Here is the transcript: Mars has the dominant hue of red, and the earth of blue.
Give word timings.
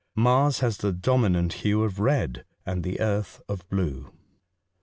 Mars 0.15 0.61
has 0.61 0.77
the 0.77 0.91
dominant 0.91 1.53
hue 1.61 1.83
of 1.83 1.99
red, 1.99 2.43
and 2.65 2.83
the 2.83 2.99
earth 2.99 3.39
of 3.47 3.69
blue. 3.69 4.11